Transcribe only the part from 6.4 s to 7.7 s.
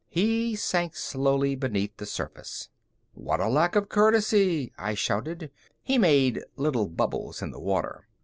little bubbles in the